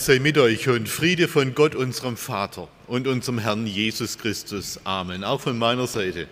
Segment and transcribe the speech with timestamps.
[0.00, 4.78] Sei mit euch und Friede von Gott, unserem Vater und unserem Herrn Jesus Christus.
[4.84, 5.24] Amen.
[5.24, 6.28] Auch von meiner Seite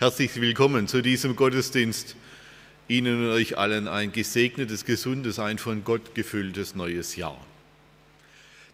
[0.00, 2.16] herzlich willkommen zu diesem Gottesdienst.
[2.88, 7.38] Ihnen und euch allen ein gesegnetes, gesundes, ein von Gott gefülltes neues Jahr.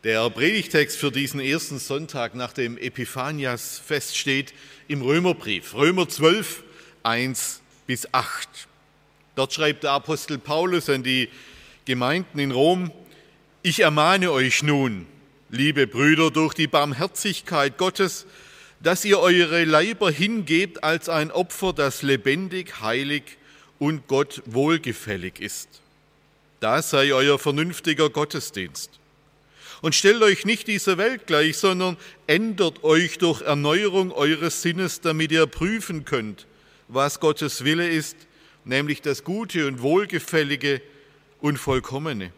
[0.05, 4.55] Der Predigtext für diesen ersten Sonntag nach dem Epiphanias-Fest steht
[4.89, 6.63] im Römerbrief, Römer 12,
[7.03, 8.49] 1 bis 8.
[9.35, 11.29] Dort schreibt der Apostel Paulus an die
[11.85, 12.91] Gemeinden in Rom,
[13.63, 15.07] ich ermahne euch nun,
[15.51, 18.27] liebe Brüder, durch die Barmherzigkeit Gottes,
[18.83, 23.23] dass ihr eure Leiber hingebt als ein Opfer, das lebendig, heilig
[23.79, 25.69] und Gott wohlgefällig ist.
[26.61, 28.99] Das sei euer vernünftiger Gottesdienst.
[29.83, 35.33] Und stellt euch nicht dieser Welt gleich, sondern ändert euch durch Erneuerung eures Sinnes, damit
[35.33, 36.47] ihr prüfen könnt,
[36.89, 38.17] was Gottes Wille ist,
[38.65, 40.83] nämlich das Gute und Wohlgefällige
[41.41, 42.33] und Vollkommene.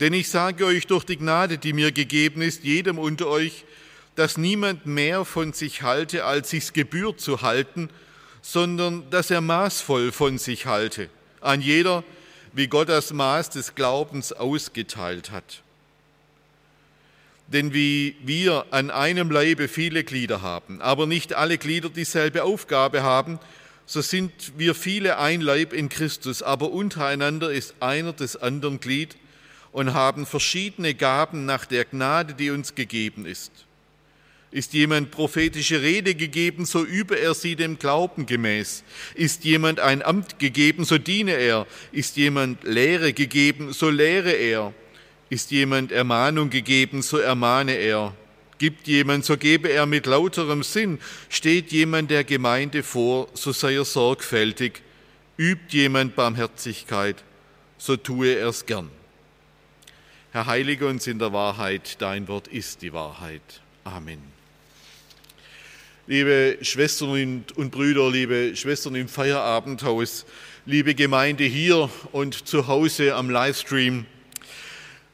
[0.00, 3.64] Denn ich sage euch durch die Gnade, die mir gegeben ist, jedem unter euch,
[4.14, 7.90] dass niemand mehr von sich halte, als sich's gebührt zu halten,
[8.42, 11.10] sondern dass er maßvoll von sich halte,
[11.42, 12.02] an jeder,
[12.52, 15.62] wie Gott das Maß des Glaubens ausgeteilt hat.
[17.48, 23.02] Denn wie wir an einem Leibe viele Glieder haben, aber nicht alle Glieder dieselbe Aufgabe
[23.02, 23.38] haben,
[23.86, 29.16] so sind wir viele ein Leib in Christus, aber untereinander ist einer des anderen Glied,
[29.72, 33.52] und haben verschiedene Gaben nach der Gnade, die uns gegeben ist.
[34.52, 38.82] Ist jemand prophetische Rede gegeben, so übe er sie dem Glauben gemäß.
[39.14, 41.68] Ist jemand ein Amt gegeben, so diene er.
[41.92, 44.74] Ist jemand Lehre gegeben, so lehre er.
[45.28, 48.12] Ist jemand Ermahnung gegeben, so ermahne er.
[48.58, 50.98] Gibt jemand, so gebe er mit lauterem Sinn.
[51.28, 54.82] Steht jemand der Gemeinde vor, so sei er sorgfältig.
[55.36, 57.22] Übt jemand Barmherzigkeit,
[57.78, 58.90] so tue er es gern.
[60.32, 63.42] Herr, heilige uns in der Wahrheit, dein Wort ist die Wahrheit.
[63.82, 64.22] Amen.
[66.06, 70.24] Liebe Schwestern und Brüder, liebe Schwestern im Feierabendhaus,
[70.66, 74.06] liebe Gemeinde hier und zu Hause am Livestream,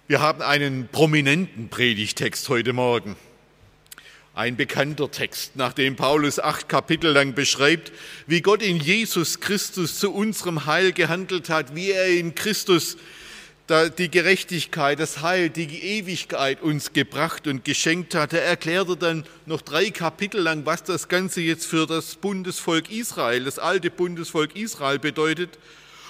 [0.06, 3.16] wir haben einen prominenten Predigtext heute Morgen.
[4.34, 7.90] Ein bekannter Text, nachdem Paulus acht Kapitel lang beschreibt,
[8.26, 12.98] wie Gott in Jesus Christus zu unserem Heil gehandelt hat, wie er in Christus
[13.68, 18.32] die Gerechtigkeit, das Heil, die Ewigkeit uns gebracht und geschenkt hat.
[18.32, 23.44] Er erklärte dann noch drei Kapitel lang, was das Ganze jetzt für das Bundesvolk Israel,
[23.44, 25.58] das alte Bundesvolk Israel bedeutet.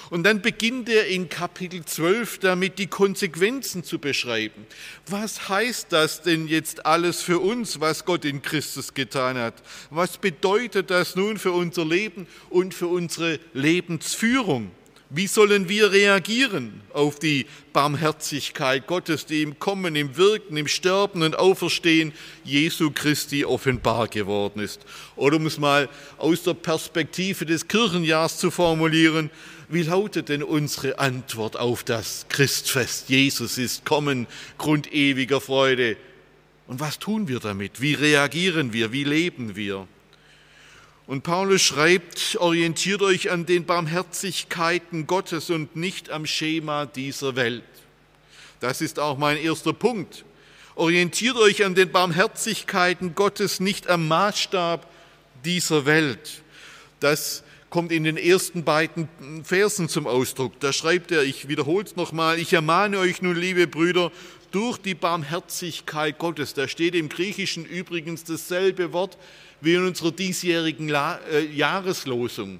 [0.09, 4.65] Und dann beginnt er in Kapitel 12 damit, die Konsequenzen zu beschreiben.
[5.07, 9.55] Was heißt das denn jetzt alles für uns, was Gott in Christus getan hat?
[9.89, 14.71] Was bedeutet das nun für unser Leben und für unsere Lebensführung?
[15.09, 21.23] Wie sollen wir reagieren auf die Barmherzigkeit Gottes, die im Kommen, im Wirken, im Sterben
[21.23, 22.11] und Auferstehen
[22.43, 24.85] Jesu Christi offenbar geworden ist?
[25.15, 25.87] Oder um es mal
[26.17, 29.29] aus der Perspektive des Kirchenjahrs zu formulieren,
[29.69, 33.07] wie lautet denn unsere Antwort auf das Christfest?
[33.07, 35.95] Jesus ist kommen, Grund ewiger Freude.
[36.67, 37.79] Und was tun wir damit?
[37.79, 38.91] Wie reagieren wir?
[38.91, 39.87] Wie leben wir?
[41.07, 47.63] Und Paulus schreibt, orientiert euch an den Barmherzigkeiten Gottes und nicht am Schema dieser Welt.
[48.59, 50.25] Das ist auch mein erster Punkt.
[50.75, 54.85] Orientiert euch an den Barmherzigkeiten Gottes, nicht am Maßstab
[55.45, 56.43] dieser Welt.
[56.99, 59.07] Das kommt in den ersten beiden
[59.43, 60.59] Versen zum Ausdruck.
[60.59, 64.11] Da schreibt er, ich wiederhole es nochmal, ich ermahne euch nun, liebe Brüder,
[64.51, 66.53] durch die Barmherzigkeit Gottes.
[66.53, 69.17] Da steht im Griechischen übrigens dasselbe Wort
[69.61, 72.59] wie in unserer diesjährigen äh, Jahreslosung.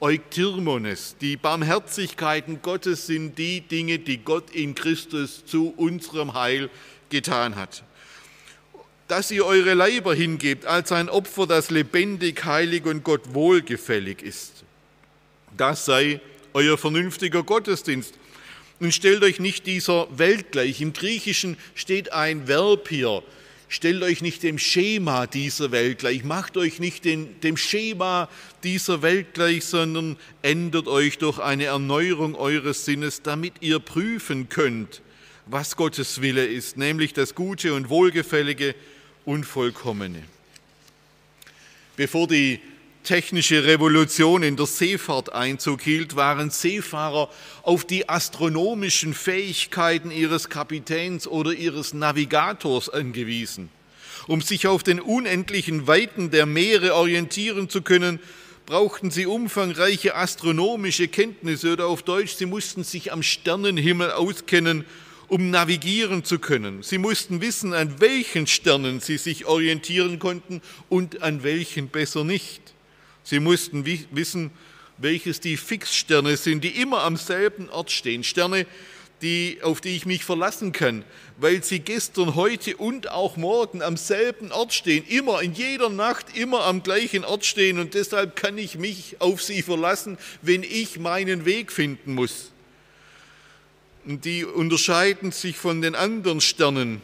[0.00, 6.68] Euktirmones, die Barmherzigkeiten Gottes sind die Dinge, die Gott in Christus zu unserem Heil
[7.10, 7.84] getan hat.
[9.08, 14.64] Dass ihr eure Leiber hingebt als ein Opfer, das lebendig, heilig und Gott wohlgefällig ist.
[15.56, 16.20] Das sei
[16.52, 18.14] euer vernünftiger Gottesdienst.
[18.80, 20.80] Und stellt euch nicht dieser Welt gleich.
[20.80, 23.22] Im Griechischen steht ein Verb hier,
[23.74, 28.28] stellt euch nicht dem Schema dieser Welt gleich, macht euch nicht den, dem Schema
[28.62, 35.02] dieser Welt gleich, sondern ändert euch durch eine Erneuerung eures Sinnes, damit ihr prüfen könnt,
[35.46, 38.76] was Gottes Wille ist, nämlich das Gute und Wohlgefällige
[39.24, 40.22] und Vollkommene.
[41.96, 42.60] Bevor die
[43.04, 47.30] technische Revolution in der Seefahrt Einzug hielt, waren Seefahrer
[47.62, 53.68] auf die astronomischen Fähigkeiten ihres Kapitäns oder ihres Navigators angewiesen.
[54.26, 58.18] Um sich auf den unendlichen Weiten der Meere orientieren zu können,
[58.66, 64.84] brauchten sie umfangreiche astronomische Kenntnisse oder auf Deutsch, sie mussten sich am Sternenhimmel auskennen,
[65.28, 66.82] um navigieren zu können.
[66.82, 72.73] Sie mussten wissen, an welchen Sternen sie sich orientieren konnten und an welchen besser nicht.
[73.24, 74.50] Sie mussten wissen,
[74.98, 78.22] welches die Fixsterne sind, die immer am selben Ort stehen.
[78.22, 78.66] Sterne,
[79.22, 81.04] die, auf die ich mich verlassen kann,
[81.38, 86.36] weil sie gestern, heute und auch morgen am selben Ort stehen, immer in jeder Nacht,
[86.36, 90.98] immer am gleichen Ort stehen und deshalb kann ich mich auf sie verlassen, wenn ich
[90.98, 92.52] meinen Weg finden muss.
[94.04, 97.00] Und die unterscheiden sich von den anderen Sternen,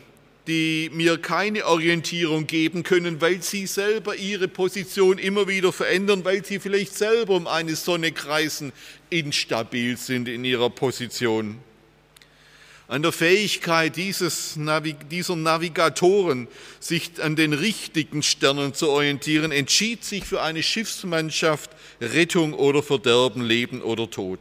[0.50, 6.44] die mir keine Orientierung geben können, weil sie selber ihre Position immer wieder verändern, weil
[6.44, 8.72] sie vielleicht selber um eine Sonne kreisen,
[9.10, 11.60] instabil sind in ihrer Position.
[12.88, 14.58] An der Fähigkeit dieses,
[15.08, 16.48] dieser Navigatoren,
[16.80, 21.70] sich an den richtigen Sternen zu orientieren, entschied sich für eine Schiffsmannschaft
[22.00, 24.40] Rettung oder Verderben, Leben oder Tod.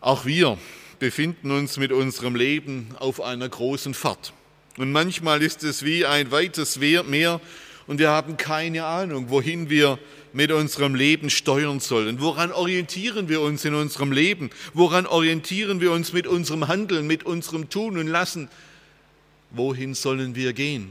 [0.00, 0.56] Auch wir
[0.98, 4.32] befinden uns mit unserem Leben auf einer großen Fahrt.
[4.76, 7.40] Und manchmal ist es wie ein weites Meer
[7.86, 9.98] und wir haben keine Ahnung, wohin wir
[10.32, 12.20] mit unserem Leben steuern sollen.
[12.20, 14.50] Woran orientieren wir uns in unserem Leben?
[14.74, 18.48] Woran orientieren wir uns mit unserem Handeln, mit unserem Tun und Lassen?
[19.50, 20.90] Wohin sollen wir gehen?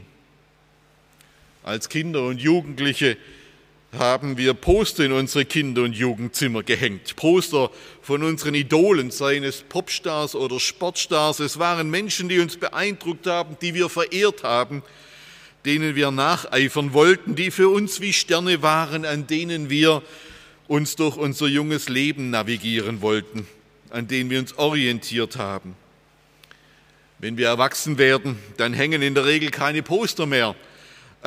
[1.62, 3.16] Als Kinder und Jugendliche
[3.96, 7.16] haben wir Poster in unsere Kinder- und Jugendzimmer gehängt.
[7.16, 7.70] Poster
[8.02, 11.40] von unseren Idolen, seien es Popstars oder Sportstars.
[11.40, 14.82] Es waren Menschen, die uns beeindruckt haben, die wir verehrt haben,
[15.64, 20.02] denen wir nacheifern wollten, die für uns wie Sterne waren, an denen wir
[20.66, 23.46] uns durch unser junges Leben navigieren wollten,
[23.88, 25.74] an denen wir uns orientiert haben.
[27.18, 30.54] Wenn wir erwachsen werden, dann hängen in der Regel keine Poster mehr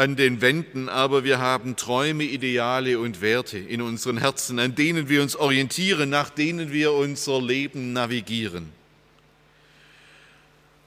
[0.02, 5.10] an den Wänden, aber wir haben Träume, Ideale und Werte in unseren Herzen, an denen
[5.10, 8.70] wir uns orientieren, nach denen wir unser Leben navigieren.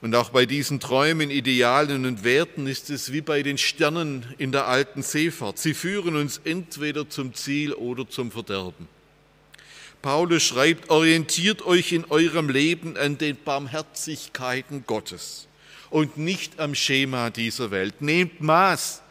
[0.01, 4.51] Und auch bei diesen Träumen, Idealen und Werten ist es wie bei den Sternen in
[4.51, 5.59] der alten Seefahrt.
[5.59, 8.89] Sie führen uns entweder zum Ziel oder zum Verderben.
[10.01, 15.47] Paulus schreibt, orientiert euch in eurem Leben an den Barmherzigkeiten Gottes
[15.89, 18.01] und nicht am Schema dieser Welt.
[18.01, 19.03] Nehmt Maß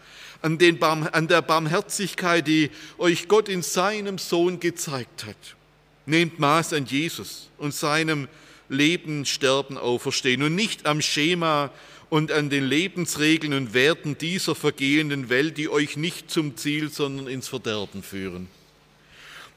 [0.44, 5.56] an, den Barm, an der Barmherzigkeit, die euch Gott in seinem Sohn gezeigt hat.
[6.04, 8.28] Nehmt Maß an Jesus und seinem
[8.68, 11.70] Leben, Sterben, Auferstehen und nicht am Schema
[12.10, 17.26] und an den Lebensregeln und Werten dieser vergehenden Welt, die euch nicht zum Ziel, sondern
[17.26, 18.48] ins Verderben führen.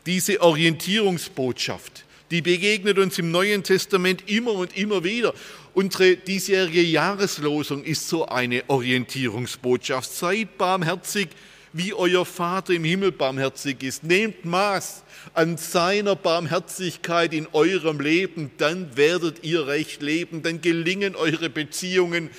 [0.05, 5.33] Diese Orientierungsbotschaft, die begegnet uns im Neuen Testament immer und immer wieder.
[5.73, 10.11] Unsere diesjährige Jahreslosung ist so eine Orientierungsbotschaft.
[10.11, 11.29] Seid barmherzig,
[11.73, 14.03] wie euer Vater im Himmel barmherzig ist.
[14.03, 15.03] Nehmt Maß
[15.33, 22.29] an seiner Barmherzigkeit in eurem Leben, dann werdet ihr recht leben, dann gelingen eure Beziehungen,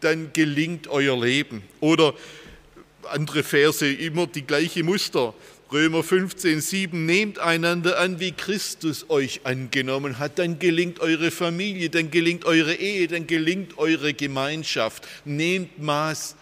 [0.00, 1.62] dann gelingt euer Leben.
[1.80, 2.14] Oder
[3.10, 5.34] andere Verse, immer die gleiche Muster.
[5.70, 11.90] Römer 15, 7, nehmt einander an, wie Christus euch angenommen hat, dann gelingt eure Familie,
[11.90, 15.06] dann gelingt eure Ehe, dann gelingt eure Gemeinschaft.
[15.26, 16.36] Nehmt Maß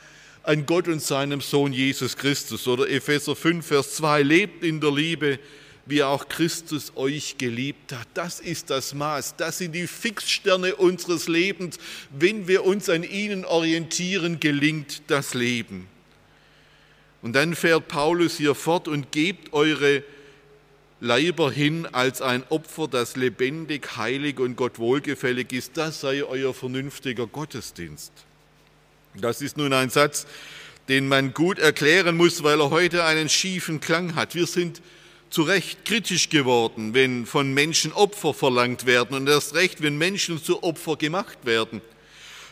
[0.44, 2.68] an Gott und seinem Sohn Jesus Christus.
[2.68, 5.40] Oder Epheser 5, Vers 2, lebt in der Liebe,
[5.86, 8.06] wie auch Christus euch geliebt hat.
[8.14, 11.78] Das ist das Maß, das sind die Fixsterne unseres Lebens.
[12.16, 15.88] Wenn wir uns an ihnen orientieren, gelingt das Leben.
[17.26, 20.04] Und dann fährt Paulus hier fort und gebt eure
[21.00, 25.76] Leiber hin als ein Opfer, das lebendig, heilig und Gott wohlgefällig ist.
[25.76, 28.12] Das sei euer vernünftiger Gottesdienst.
[29.16, 30.28] Das ist nun ein Satz,
[30.88, 34.36] den man gut erklären muss, weil er heute einen schiefen Klang hat.
[34.36, 34.80] Wir sind
[35.28, 40.40] zu Recht kritisch geworden, wenn von Menschen Opfer verlangt werden und erst recht, wenn Menschen
[40.40, 41.80] zu Opfer gemacht werden.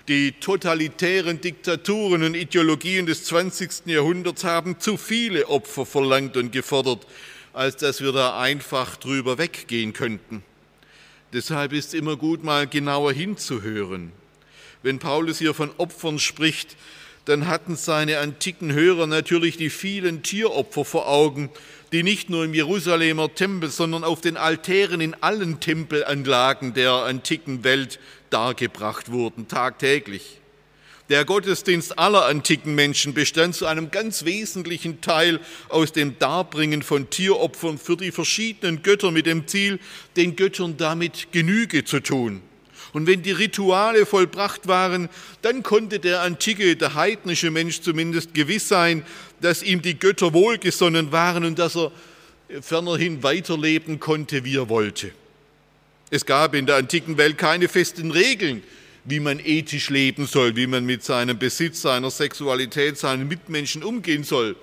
[0.07, 3.87] Die totalitären Diktaturen und Ideologien des 20.
[3.87, 7.07] Jahrhunderts haben zu viele Opfer verlangt und gefordert,
[7.55, 10.43] als dass wir da einfach drüber weggehen könnten.
[11.33, 14.13] Deshalb ist immer gut, mal genauer hinzuhören.
[14.83, 16.77] Wenn Paulus hier von Opfern spricht,
[17.25, 21.49] dann hatten seine antiken Hörer natürlich die vielen Tieropfer vor Augen,
[21.93, 27.65] die nicht nur im Jerusalemer Tempel, sondern auf den Altären in allen Tempelanlagen der antiken
[27.65, 27.99] Welt
[28.35, 30.41] dargebracht wurden, tagtäglich.
[31.09, 35.39] Der Gottesdienst aller antiken Menschen bestand zu einem ganz wesentlichen Teil
[35.69, 39.79] aus dem Darbringen von Tieropfern für die verschiedenen Götter mit dem Ziel,
[40.17, 42.41] den Göttern damit Genüge zu tun.
[42.95, 45.11] Und wenn die Rituale vollbracht waren,
[45.43, 49.05] dann konnte der antike, der heidnische Mensch zumindest gewiss sein,
[49.41, 51.93] dass ihm die Götter wohlgesonnen waren und dass er
[52.63, 55.13] fernerhin weiterleben konnte, wie er wollte.
[56.11, 58.63] Es gab in der antiken Welt keine festen Regeln
[59.05, 64.25] wie man ethisch leben soll, wie man mit seinem Besitz, seiner Sexualität, seinen Mitmenschen umgehen
[64.25, 64.57] soll.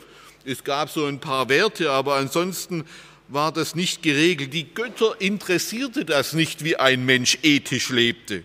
[0.44, 2.86] Es gab so ein paar Werte, aber ansonsten
[3.28, 4.54] war das nicht geregelt.
[4.54, 8.44] Die Götter interessierte das nicht, wie ein Mensch ethisch lebte.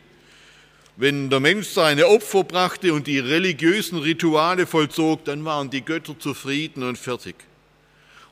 [0.98, 6.18] Wenn der Mensch seine Opfer brachte und die religiösen Rituale vollzog, dann waren die Götter
[6.18, 7.36] zufrieden und fertig.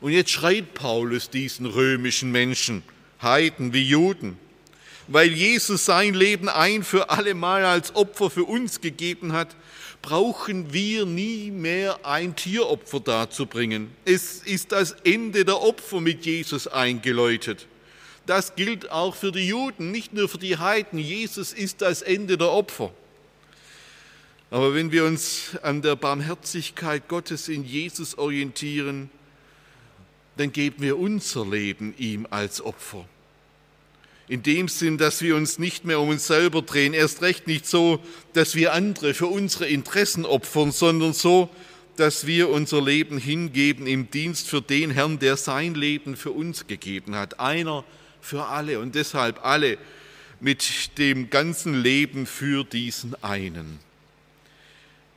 [0.01, 2.83] Und jetzt schreit Paulus diesen römischen Menschen,
[3.21, 4.37] Heiden wie Juden,
[5.07, 9.55] weil Jesus sein Leben ein für alle Mal als Opfer für uns gegeben hat,
[10.01, 13.91] brauchen wir nie mehr ein Tieropfer darzubringen.
[14.05, 17.67] Es ist das Ende der Opfer mit Jesus eingeläutet.
[18.25, 20.97] Das gilt auch für die Juden, nicht nur für die Heiden.
[20.97, 22.91] Jesus ist das Ende der Opfer.
[24.49, 29.09] Aber wenn wir uns an der Barmherzigkeit Gottes in Jesus orientieren,
[30.37, 33.05] dann geben wir unser Leben ihm als Opfer
[34.27, 37.67] in dem Sinn, dass wir uns nicht mehr um uns selber drehen, erst recht nicht
[37.67, 37.99] so,
[38.33, 41.49] dass wir andere für unsere Interessen opfern, sondern so,
[41.95, 46.67] dass wir unser Leben hingeben im Dienst für den Herrn, der sein Leben für uns
[46.67, 47.39] gegeben hat.
[47.39, 47.85] Einer
[48.19, 49.77] für alle und deshalb alle
[50.39, 53.79] mit dem ganzen Leben für diesen einen.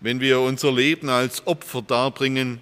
[0.01, 2.61] Wenn wir unser Leben als Opfer darbringen,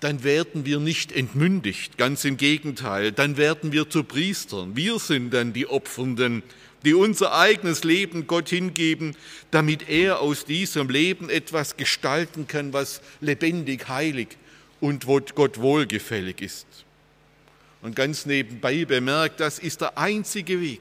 [0.00, 4.74] dann werden wir nicht entmündigt, ganz im Gegenteil, dann werden wir zu Priestern.
[4.74, 6.42] Wir sind dann die Opfernden,
[6.84, 9.14] die unser eigenes Leben Gott hingeben,
[9.50, 14.28] damit er aus diesem Leben etwas gestalten kann, was lebendig, heilig
[14.80, 16.66] und Gott wohlgefällig ist.
[17.82, 20.80] Und ganz nebenbei bemerkt, das ist der einzige Weg,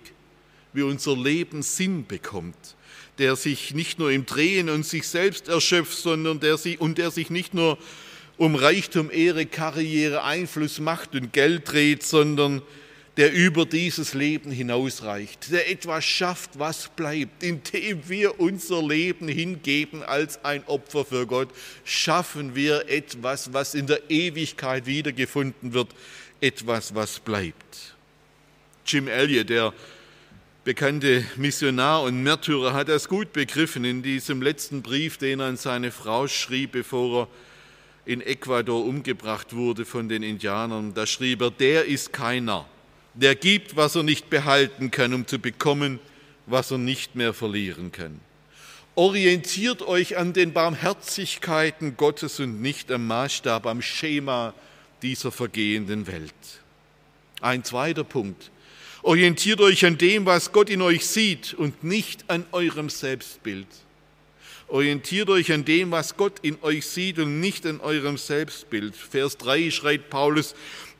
[0.71, 2.75] wie unser Leben Sinn bekommt,
[3.17, 7.11] der sich nicht nur im Drehen und sich selbst erschöpft, sondern der sich, und der
[7.11, 7.77] sich nicht nur
[8.39, 12.62] um Reichtum, Ehre, Karriere, Einfluss, Macht und Geld dreht, sondern
[13.17, 20.03] der über dieses Leben hinausreicht, der etwas schafft, was bleibt, indem wir unser Leben hingeben
[20.03, 21.50] als ein Opfer für Gott,
[21.84, 25.89] schaffen wir etwas, was in der Ewigkeit wiedergefunden wird,
[26.39, 27.96] etwas, was bleibt.
[28.86, 29.74] Jim Elliot, der
[30.63, 35.58] bekannte Missionar und Märtyrer, hat das gut begriffen in diesem letzten Brief, den er an
[35.58, 37.27] seine Frau schrieb, bevor er
[38.09, 40.95] in Ecuador umgebracht wurde von den Indianern.
[40.95, 42.65] Da schrieb er, der ist keiner,
[43.13, 45.99] der gibt, was er nicht behalten kann, um zu bekommen,
[46.47, 48.19] was er nicht mehr verlieren kann.
[48.95, 54.55] Orientiert euch an den Barmherzigkeiten Gottes und nicht am Maßstab, am Schema
[55.03, 56.33] dieser vergehenden Welt.
[57.41, 58.49] Ein zweiter Punkt.
[59.03, 63.67] Orientiert euch an dem, was Gott in euch sieht und nicht an eurem Selbstbild.
[64.69, 68.95] Orientiert euch an dem, was Gott in euch sieht und nicht an eurem Selbstbild.
[68.95, 70.53] Vers 3 schreit Paulus,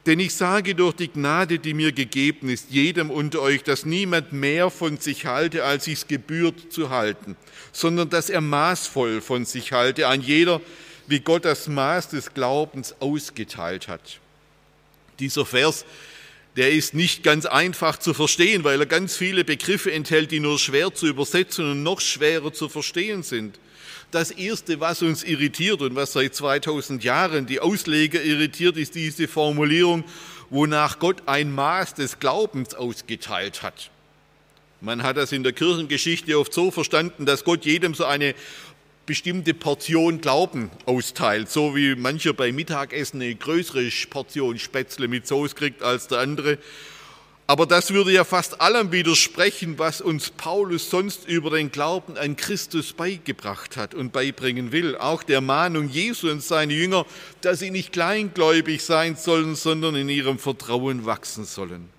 [0.07, 4.33] denn ich sage durch die Gnade, die mir gegeben ist, jedem unter euch, dass niemand
[4.33, 7.35] mehr von sich halte, als sich's gebührt zu halten,
[7.71, 10.61] sondern dass er maßvoll von sich halte, an jeder,
[11.05, 14.19] wie Gott das Maß des Glaubens ausgeteilt hat.
[15.19, 15.85] Dieser Vers,
[16.56, 20.60] der ist nicht ganz einfach zu verstehen, weil er ganz viele Begriffe enthält, die nur
[20.60, 23.60] schwer zu übersetzen und noch schwerer zu verstehen sind.
[24.12, 29.27] Das Erste, was uns irritiert und was seit 2000 Jahren die Ausleger irritiert, ist diese
[29.27, 30.03] Formulierung,
[30.50, 33.91] wonach Gott ein Maß des Glaubens ausgeteilt hat.
[34.82, 38.34] Man hat das in der Kirchengeschichte oft so verstanden, dass Gott jedem so eine
[39.09, 45.55] bestimmte Portion Glauben austeilt, so wie mancher beim Mittagessen eine größere Portion Spätzle mit Soße
[45.55, 46.59] kriegt als der andere.
[47.47, 52.35] Aber das würde ja fast allem widersprechen, was uns Paulus sonst über den Glauben an
[52.35, 54.95] Christus beigebracht hat und beibringen will.
[54.95, 57.07] Auch der Mahnung Jesu und seine Jünger,
[57.41, 61.89] dass sie nicht kleingläubig sein sollen, sondern in ihrem Vertrauen wachsen sollen.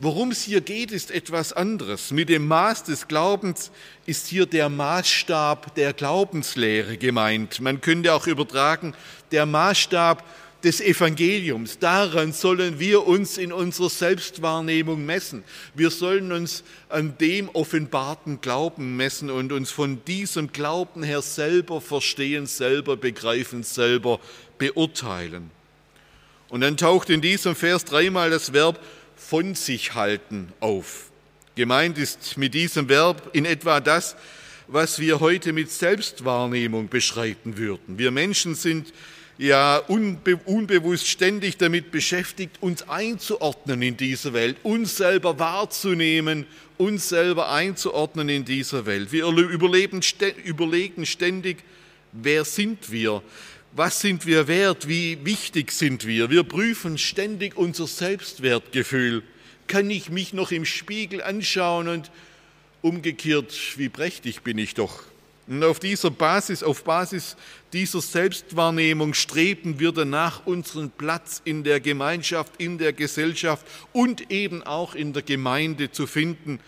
[0.00, 2.12] Worum es hier geht, ist etwas anderes.
[2.12, 3.72] Mit dem Maß des Glaubens
[4.06, 7.60] ist hier der Maßstab der Glaubenslehre gemeint.
[7.60, 8.94] Man könnte auch übertragen,
[9.32, 10.24] der Maßstab
[10.62, 11.80] des Evangeliums.
[11.80, 15.42] Daran sollen wir uns in unserer Selbstwahrnehmung messen.
[15.74, 21.80] Wir sollen uns an dem offenbarten Glauben messen und uns von diesem Glauben her selber
[21.80, 24.20] verstehen, selber begreifen, selber
[24.58, 25.50] beurteilen.
[26.48, 28.80] Und dann taucht in diesem Vers dreimal das Verb
[29.18, 31.10] von sich halten auf.
[31.54, 34.16] Gemeint ist mit diesem Verb in etwa das,
[34.68, 37.98] was wir heute mit Selbstwahrnehmung beschreiten würden.
[37.98, 38.92] Wir Menschen sind
[39.38, 46.46] ja unbe unbewusst ständig damit beschäftigt, uns einzuordnen in dieser Welt, uns selber wahrzunehmen,
[46.76, 49.10] uns selber einzuordnen in dieser Welt.
[49.10, 50.00] Wir überleben,
[50.44, 51.58] überlegen ständig,
[52.12, 53.22] wer sind wir,
[53.72, 56.30] was sind wir wert, wie wichtig sind wir.
[56.30, 59.22] Wir prüfen ständig unser Selbstwertgefühl.
[59.66, 62.10] Kann ich mich noch im Spiegel anschauen und
[62.82, 65.02] umgekehrt, wie prächtig bin ich doch.
[65.46, 67.36] Und auf dieser Basis, auf Basis
[67.72, 74.62] dieser Selbstwahrnehmung streben wir danach, unseren Platz in der Gemeinschaft, in der Gesellschaft und eben
[74.62, 76.60] auch in der Gemeinde zu finden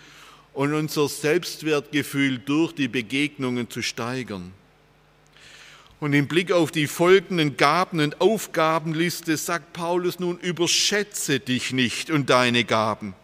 [0.54, 4.52] und unser Selbstwertgefühl durch die Begegnungen zu steigern.
[6.00, 12.10] Und im Blick auf die folgenden Gaben und Aufgabenliste sagt Paulus nun, überschätze dich nicht
[12.10, 13.14] und deine Gaben.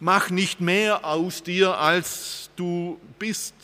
[0.00, 3.54] Mach nicht mehr aus dir, als du bist.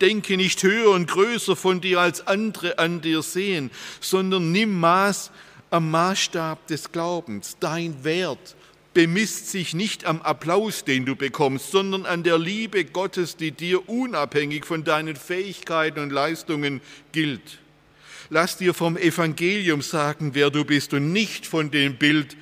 [0.00, 5.30] Denke nicht höher und größer von dir, als andere an dir sehen, sondern nimm Maß
[5.70, 7.58] am Maßstab des Glaubens.
[7.60, 8.56] Dein Wert
[8.94, 13.88] bemisst sich nicht am Applaus, den du bekommst, sondern an der Liebe Gottes, die dir
[13.88, 16.80] unabhängig von deinen Fähigkeiten und Leistungen
[17.12, 17.58] gilt.
[18.34, 22.36] Lass dir vom Evangelium sagen, wer du bist und nicht von dem Bild,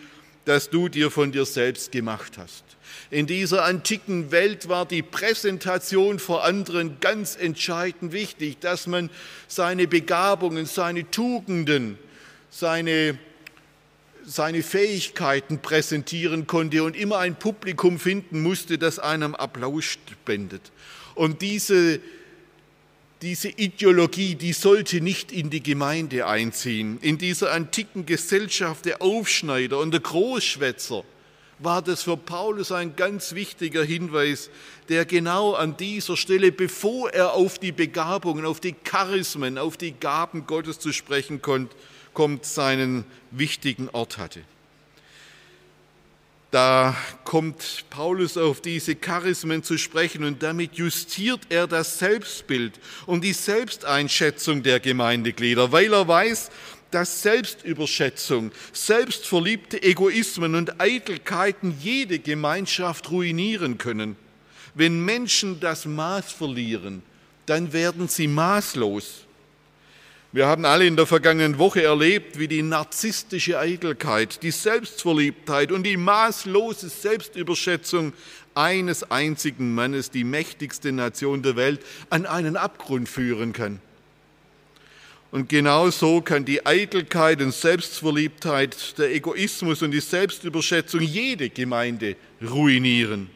[0.47, 2.65] das du dir von dir selbst gemacht hast.
[3.11, 9.11] In dieser antiken Welt war die Präsentation vor anderen ganz entscheidend wichtig, dass man
[9.49, 11.99] seine Begabungen, seine Tugenden,
[12.49, 13.19] seine,
[14.25, 20.73] seine Fähigkeiten präsentieren konnte und immer ein Publikum finden musste, das einem Applaus spendet.
[21.15, 22.01] Und diese,
[23.23, 26.99] diese Ideologie, die sollte nicht in die Gemeinde einziehen.
[27.01, 31.05] In dieser antiken Gesellschaft der Aufschneider und der Großschwätzer
[31.61, 34.51] war das für Paulus ein ganz wichtiger Hinweis,
[34.89, 39.93] der genau an dieser Stelle, bevor er auf die Begabungen, auf die Charismen, auf die
[39.93, 44.41] Gaben Gottes zu sprechen kommt, seinen wichtigen Ort hatte.
[46.53, 53.25] Da kommt Paulus auf diese Charismen zu sprechen und damit justiert er das Selbstbild und
[53.25, 56.51] die Selbsteinschätzung der Gemeindeglieder, weil er weiß,
[56.91, 64.17] dass Selbstüberschätzung, selbstverliebte Egoismen und Eitelkeiten jede Gemeinschaft ruinieren können.
[64.75, 67.03] Wenn Menschen das Maß verlieren,
[67.47, 69.25] dann werden sie maßlos.
[70.35, 75.83] Wir haben alle in der vergangenen Woche erlebt, wie die narzisstische Eitelkeit, die Selbstverliebtheit und
[75.83, 78.15] die maßlose Selbstüberschätzung
[78.55, 83.79] eines einzigen Mannes, die mächtigste Nation der Welt, an einen Abgrund führen kann.
[85.33, 92.17] Und genau so kann die Eitelkeit und Selbstverliebtheit, der Egoismus und die Selbstüberschätzung jede Gemeinde
[92.43, 93.29] ruinieren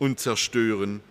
[0.00, 1.02] und zerstören.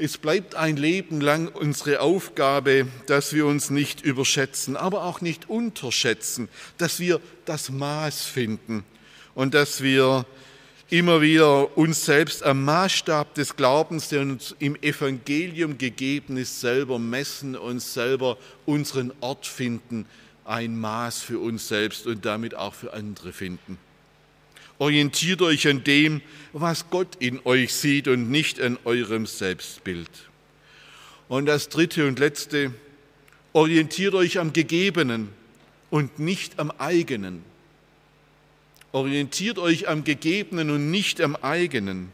[0.00, 5.50] Es bleibt ein Leben lang unsere Aufgabe, dass wir uns nicht überschätzen, aber auch nicht
[5.50, 8.84] unterschätzen, dass wir das Maß finden
[9.34, 10.24] und dass wir
[10.88, 17.00] immer wieder uns selbst am Maßstab des Glaubens, der uns im Evangelium gegeben ist, selber
[17.00, 20.06] messen, uns selber unseren Ort finden,
[20.44, 23.78] ein Maß für uns selbst und damit auch für andere finden.
[24.78, 30.10] Orientiert euch an dem, was Gott in euch sieht und nicht an eurem Selbstbild.
[31.28, 32.72] Und das dritte und letzte,
[33.52, 35.28] orientiert euch am Gegebenen
[35.90, 37.42] und nicht am eigenen.
[38.92, 42.10] Orientiert euch am Gegebenen und nicht am eigenen.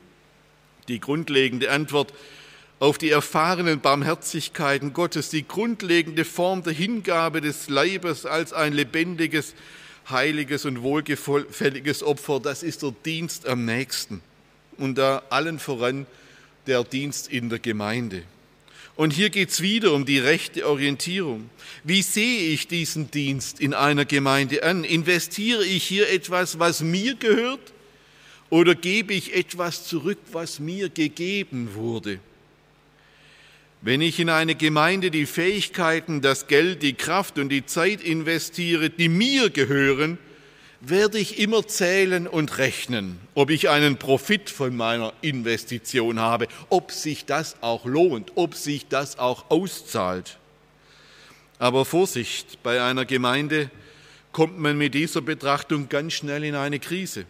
[0.88, 2.12] Die grundlegende Antwort
[2.80, 9.54] auf die erfahrenen Barmherzigkeiten Gottes, die grundlegende Form der Hingabe des Leibes als ein lebendiges,
[10.10, 14.20] heiliges und wohlgefälliges Opfer, das ist der Dienst am nächsten
[14.78, 16.06] und da allen voran
[16.66, 18.22] der Dienst in der Gemeinde.
[18.96, 21.50] Und hier geht es wieder um die rechte Orientierung.
[21.82, 24.84] Wie sehe ich diesen Dienst in einer Gemeinde an?
[24.84, 27.72] Investiere ich hier etwas, was mir gehört?
[28.50, 32.20] Oder gebe ich etwas zurück, was mir gegeben wurde?
[33.84, 38.88] Wenn ich in eine Gemeinde die Fähigkeiten, das Geld, die Kraft und die Zeit investiere,
[38.88, 40.16] die mir gehören,
[40.80, 46.92] werde ich immer zählen und rechnen, ob ich einen Profit von meiner Investition habe, ob
[46.92, 50.38] sich das auch lohnt, ob sich das auch auszahlt.
[51.58, 53.70] Aber Vorsicht bei einer Gemeinde,
[54.32, 57.26] kommt man mit dieser Betrachtung ganz schnell in eine Krise.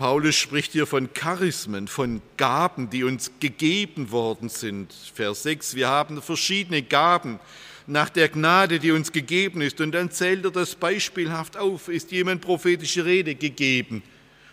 [0.00, 4.94] Paulus spricht hier von Charismen, von Gaben, die uns gegeben worden sind.
[5.14, 7.38] Vers 6, wir haben verschiedene Gaben
[7.86, 9.78] nach der Gnade, die uns gegeben ist.
[9.78, 11.88] Und dann zählt er das beispielhaft auf.
[11.88, 14.02] Ist jemand prophetische Rede gegeben,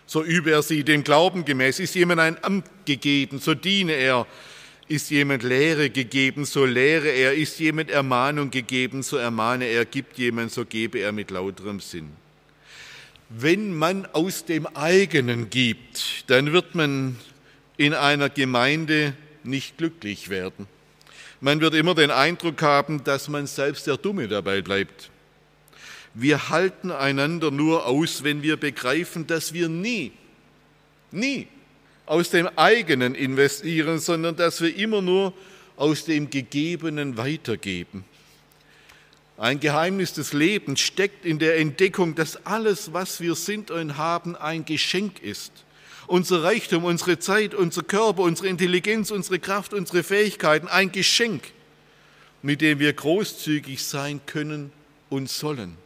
[0.05, 1.79] so übe er sie dem Glauben gemäß.
[1.79, 4.27] Ist jemand ein Amt gegeben, so diene er.
[4.89, 7.33] Ist jemand Lehre gegeben, so lehre er.
[7.33, 9.85] Ist jemand Ermahnung gegeben, so ermahne er.
[9.85, 12.26] Gibt jemand, so gebe er mit lauterem Sinn.
[13.29, 17.17] Wenn man aus dem eigenen gibt, dann wird man
[17.75, 19.13] in einer Gemeinde
[19.43, 20.67] nicht glücklich werden.
[21.41, 25.09] Man wird immer den Eindruck haben, dass man selbst der Dumme dabei bleibt.
[26.13, 30.13] Wir halten einander nur aus, wenn wir begreifen, dass wir nie,
[31.11, 31.47] nie
[32.07, 35.33] aus dem eigenen investieren, sondern dass wir immer nur
[35.75, 38.03] aus dem Gegebenen weitergeben.
[39.37, 44.35] Ein Geheimnis des Lebens steckt in der Entdeckung, dass alles, was wir sind und haben,
[44.35, 45.51] ein Geschenk ist.
[46.07, 51.43] Unser Reichtum, unsere Zeit, unser Körper, unsere Intelligenz, unsere Kraft, unsere Fähigkeiten, ein Geschenk,
[52.41, 54.71] mit dem wir großzügig sein können
[55.09, 55.77] und sollen.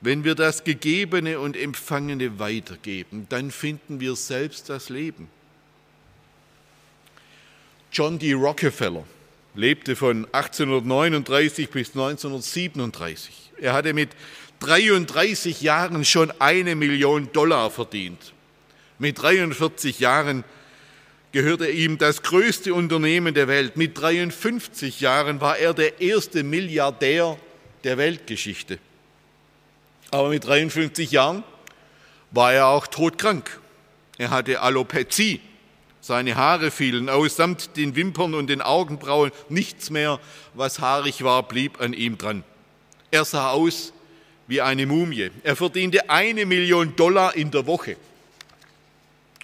[0.00, 5.28] Wenn wir das Gegebene und Empfangene weitergeben, dann finden wir selbst das Leben.
[7.92, 8.32] John D.
[8.32, 9.04] Rockefeller
[9.54, 13.52] lebte von 1839 bis 1937.
[13.60, 14.10] Er hatte mit
[14.60, 18.32] 33 Jahren schon eine Million Dollar verdient.
[18.98, 20.44] Mit 43 Jahren
[21.32, 23.76] gehörte ihm das größte Unternehmen der Welt.
[23.76, 27.36] Mit 53 Jahren war er der erste Milliardär
[27.82, 28.78] der Weltgeschichte.
[30.10, 31.42] Aber mit 53 Jahren
[32.30, 33.60] war er auch todkrank.
[34.16, 35.40] Er hatte Alopezie.
[36.06, 39.32] Seine Haare fielen aus, samt den Wimpern und den Augenbrauen.
[39.48, 40.20] Nichts mehr,
[40.52, 42.44] was haarig war, blieb an ihm dran.
[43.10, 43.94] Er sah aus
[44.46, 45.30] wie eine Mumie.
[45.44, 47.96] Er verdiente eine Million Dollar in der Woche.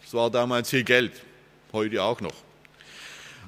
[0.03, 1.13] Das war damals viel Geld,
[1.73, 2.35] heute auch noch.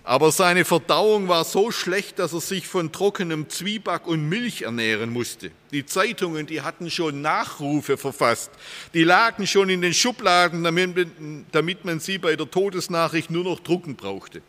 [0.04, 5.10] Aber seine Verdauung war so schlecht, dass er sich von trockenem Zwieback und Milch ernähren
[5.10, 5.52] musste.
[5.70, 8.50] Die Zeitungen, die hatten schon Nachrufe verfasst.
[8.94, 13.94] Die lagen schon in den Schubladen, damit man sie bei der Todesnachricht nur noch drucken
[13.94, 14.42] brauchte.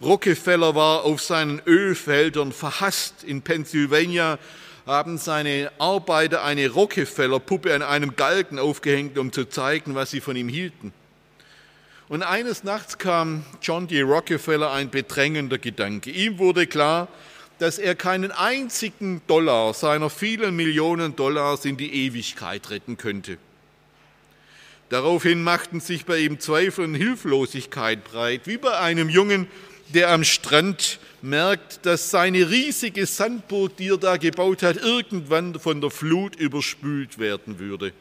[0.00, 3.24] Rockefeller war auf seinen Ölfeldern verhasst.
[3.24, 4.38] In Pennsylvania
[4.86, 10.36] haben seine Arbeiter eine Rockefeller-Puppe an einem Galgen aufgehängt, um zu zeigen, was sie von
[10.36, 10.92] ihm hielten.
[12.10, 14.02] Und eines Nachts kam John D.
[14.02, 16.10] Rockefeller ein bedrängender Gedanke.
[16.10, 17.06] Ihm wurde klar,
[17.60, 23.38] dass er keinen einzigen Dollar seiner vielen Millionen Dollars in die Ewigkeit retten könnte.
[24.88, 29.46] Daraufhin machten sich bei ihm Zweifel und Hilflosigkeit breit, wie bei einem Jungen,
[29.94, 35.80] der am Strand merkt, dass seine riesige Sandburg, die er da gebaut hat, irgendwann von
[35.80, 37.92] der Flut überspült werden würde.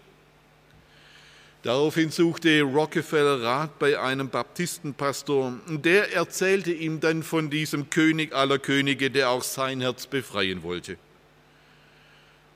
[1.64, 5.60] Daraufhin suchte Rockefeller Rat bei einem Baptistenpastor.
[5.68, 10.98] Der erzählte ihm dann von diesem König aller Könige, der auch sein Herz befreien wollte.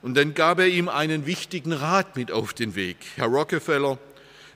[0.01, 2.97] Und dann gab er ihm einen wichtigen Rat mit auf den Weg.
[3.15, 3.97] Herr Rockefeller,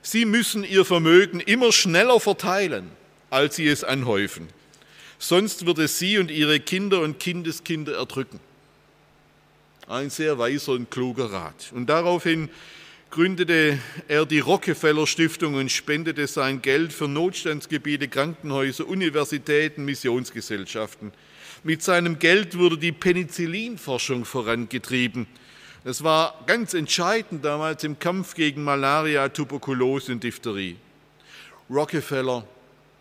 [0.00, 2.90] Sie müssen Ihr Vermögen immer schneller verteilen,
[3.28, 4.48] als Sie es anhäufen.
[5.18, 8.40] Sonst wird es Sie und Ihre Kinder und Kindeskinder erdrücken.
[9.88, 11.72] Ein sehr weiser und kluger Rat.
[11.74, 12.48] Und daraufhin
[13.10, 21.12] gründete er die Rockefeller Stiftung und spendete sein Geld für Notstandsgebiete, Krankenhäuser, Universitäten, Missionsgesellschaften.
[21.64, 25.26] Mit seinem Geld wurde die Penicillinforschung vorangetrieben.
[25.84, 30.76] Das war ganz entscheidend damals im Kampf gegen Malaria, Tuberkulose und Diphtherie.
[31.70, 32.46] Rockefeller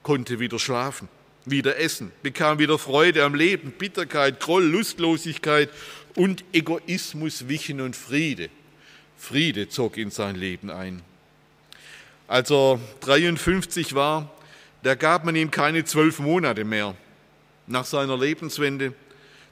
[0.03, 1.09] konnte wieder schlafen,
[1.45, 5.69] wieder essen, bekam wieder Freude am Leben, Bitterkeit, Groll, Lustlosigkeit
[6.15, 8.49] und Egoismus wichen und Friede.
[9.17, 11.01] Friede zog in sein Leben ein.
[12.27, 14.29] Als er 53 war,
[14.83, 16.95] da gab man ihm keine zwölf Monate mehr.
[17.65, 18.93] Nach seiner Lebenswende,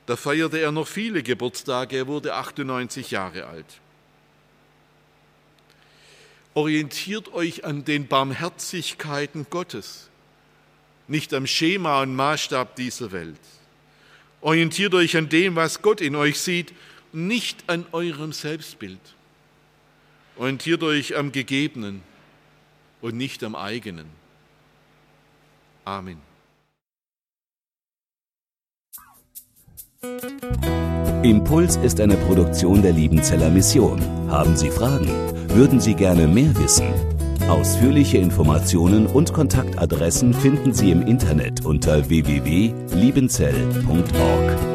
[0.06, 3.66] da feierte er noch viele Geburtstage, er wurde 98 Jahre alt.
[6.54, 10.10] Orientiert euch an den Barmherzigkeiten Gottes,
[11.08, 13.40] nicht am Schema und Maßstab dieser Welt.
[14.42, 16.72] Orientiert euch an dem, was Gott in euch sieht,
[17.12, 19.00] nicht an eurem Selbstbild.
[20.38, 22.02] Orientiert euch am Gegebenen
[23.02, 24.08] und nicht am eigenen.
[25.86, 26.18] Amen.
[31.24, 34.02] Impuls ist eine Produktion der Liebenzeller Mission.
[34.30, 35.10] Haben Sie Fragen?
[35.50, 36.88] Würden Sie gerne mehr wissen?
[37.48, 44.75] Ausführliche Informationen und Kontaktadressen finden Sie im Internet unter www.liebenzell.org.